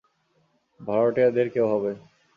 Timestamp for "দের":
1.35-1.47